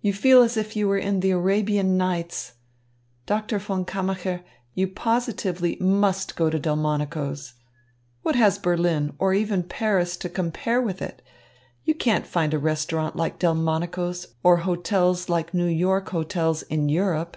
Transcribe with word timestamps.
You 0.00 0.14
feel 0.14 0.40
as 0.40 0.56
if 0.56 0.76
you 0.76 0.88
were 0.88 0.96
in 0.96 1.20
the 1.20 1.30
Arabian 1.32 1.98
Nights. 1.98 2.54
Doctor 3.26 3.58
von 3.58 3.84
Kammacher, 3.84 4.42
you 4.72 4.88
positively 4.88 5.76
must 5.78 6.36
go 6.36 6.48
to 6.48 6.58
Delmonico's. 6.58 7.52
What 8.22 8.34
has 8.34 8.56
Berlin, 8.58 9.12
or 9.18 9.34
even 9.34 9.62
Paris, 9.62 10.16
to 10.16 10.30
compare 10.30 10.80
with 10.80 11.02
it? 11.02 11.20
You 11.84 11.92
can't 11.94 12.26
find 12.26 12.54
a 12.54 12.58
restaurant 12.58 13.14
like 13.14 13.38
Delmonico's 13.38 14.28
or 14.42 14.56
hotels 14.64 15.28
like 15.28 15.52
New 15.52 15.66
York 15.66 16.08
hotels 16.08 16.62
in 16.62 16.88
Europe." 16.88 17.36